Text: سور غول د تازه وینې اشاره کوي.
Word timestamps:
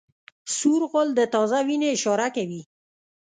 سور 0.57 0.81
غول 0.91 1.09
د 1.15 1.21
تازه 1.33 1.59
وینې 1.67 1.87
اشاره 1.95 2.27
کوي. 2.35 2.61